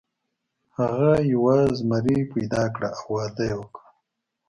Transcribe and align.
هغه 0.77 1.11
یوه 1.33 1.57
زمریه 1.77 2.23
پیدا 2.33 2.63
کړه 2.75 2.89
او 2.99 3.05
واده 3.13 3.43
یې 3.49 3.55
وکړ. 3.59 3.83